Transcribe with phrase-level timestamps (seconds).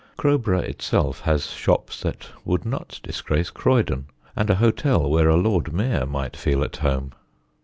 [0.17, 5.71] Crowborough itself has shops that would not disgrace Croydon, and a hotel where a Lord
[5.73, 7.11] Mayor might feel at home.